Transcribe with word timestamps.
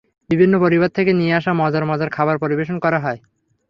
বিভিন্ন 0.29 0.53
পরিবার 0.59 0.89
থেকে 0.89 1.11
নিয়ে 1.13 1.33
আসা 1.33 1.51
মজার 1.53 1.83
মজার 1.85 2.09
খাবার 2.09 2.35
পরিবেশন 2.37 2.77
করা 2.79 2.99
হয়। 2.99 3.19